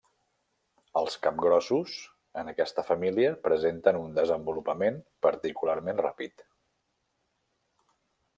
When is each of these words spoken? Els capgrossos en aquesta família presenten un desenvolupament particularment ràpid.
Els 1.01 1.17
capgrossos 1.25 1.93
en 2.43 2.49
aquesta 2.53 2.85
família 2.87 3.35
presenten 3.45 4.01
un 4.01 4.17
desenvolupament 4.21 4.99
particularment 5.27 6.03
ràpid. 6.09 6.47